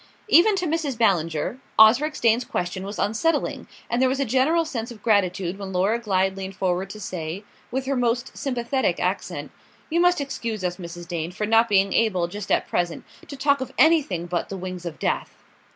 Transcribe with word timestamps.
Even 0.27 0.55
to 0.55 0.65
Mrs. 0.65 0.97
Ballinger, 0.97 1.59
Osric 1.77 2.19
Dane's 2.19 2.43
question 2.43 2.83
was 2.83 2.97
unsettling, 2.97 3.67
and 3.87 4.01
there 4.01 4.09
was 4.09 4.19
a 4.19 4.25
general 4.25 4.65
sense 4.65 4.89
of 4.89 5.03
gratitude 5.03 5.59
when 5.59 5.71
Laura 5.71 5.99
Glyde 5.99 6.35
leaned 6.35 6.55
forward 6.55 6.89
to 6.89 6.99
say, 6.99 7.43
with 7.69 7.85
her 7.85 7.95
most 7.95 8.35
sympathetic 8.35 8.99
accent: 8.99 9.51
"You 9.91 9.99
must 9.99 10.19
excuse 10.19 10.63
us, 10.63 10.77
Mrs. 10.77 11.07
Dane, 11.07 11.31
for 11.31 11.45
not 11.45 11.69
being 11.69 11.93
able, 11.93 12.27
just 12.27 12.51
at 12.51 12.67
present, 12.67 13.05
to 13.27 13.37
talk 13.37 13.61
of 13.61 13.71
anything 13.77 14.25
but 14.25 14.49
'The 14.49 14.57
Wings 14.57 14.87
of 14.87 14.97
Death." 14.97 15.35